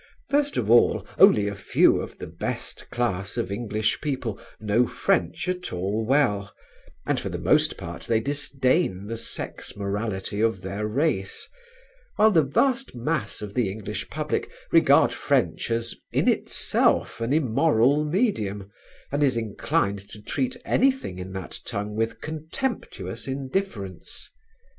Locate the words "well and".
6.03-7.19